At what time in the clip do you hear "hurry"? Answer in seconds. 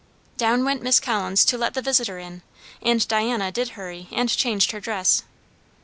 3.77-4.07